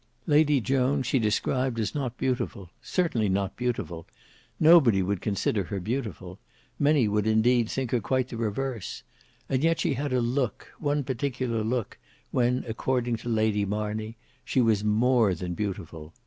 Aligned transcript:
Lady 0.25 0.59
Joan 0.59 1.03
she 1.03 1.19
described 1.19 1.79
as 1.79 1.93
not 1.93 2.17
beautiful; 2.17 2.71
certainly 2.81 3.29
not 3.29 3.55
beautiful; 3.55 4.07
nobody 4.59 5.03
would 5.03 5.21
consider 5.21 5.65
her 5.65 5.79
beautiful, 5.79 6.39
many 6.79 7.07
would 7.07 7.27
indeed 7.27 7.69
think 7.69 7.91
her 7.91 7.99
quite 7.99 8.29
the 8.29 8.35
reverse; 8.35 9.03
and 9.47 9.63
yet 9.63 9.79
she 9.79 9.93
had 9.93 10.11
a 10.11 10.19
look, 10.19 10.71
one 10.79 11.03
particular 11.03 11.63
look 11.63 11.99
when 12.31 12.65
according 12.67 13.15
to 13.17 13.29
Lady 13.29 13.63
Marney, 13.63 14.17
she 14.43 14.59
was 14.59 14.83
more 14.83 15.35
than 15.35 15.53
beautiful. 15.53 16.15